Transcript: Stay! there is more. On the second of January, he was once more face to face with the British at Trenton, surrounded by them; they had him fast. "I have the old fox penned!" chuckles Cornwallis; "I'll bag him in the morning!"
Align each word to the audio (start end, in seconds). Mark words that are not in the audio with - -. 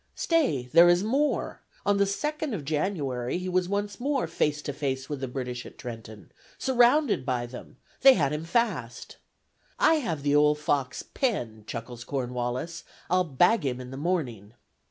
Stay! 0.15 0.63
there 0.73 0.89
is 0.89 1.03
more. 1.03 1.61
On 1.85 1.97
the 1.97 2.07
second 2.07 2.55
of 2.55 2.65
January, 2.65 3.37
he 3.37 3.47
was 3.47 3.69
once 3.69 3.99
more 3.99 4.25
face 4.25 4.59
to 4.63 4.73
face 4.73 5.07
with 5.07 5.19
the 5.21 5.27
British 5.27 5.63
at 5.63 5.77
Trenton, 5.77 6.31
surrounded 6.57 7.23
by 7.23 7.45
them; 7.45 7.77
they 8.01 8.15
had 8.15 8.33
him 8.33 8.43
fast. 8.43 9.17
"I 9.77 9.97
have 9.97 10.23
the 10.23 10.33
old 10.35 10.57
fox 10.57 11.03
penned!" 11.03 11.67
chuckles 11.67 12.03
Cornwallis; 12.03 12.83
"I'll 13.11 13.25
bag 13.25 13.63
him 13.63 13.79
in 13.79 13.91
the 13.91 13.95
morning!" 13.95 14.55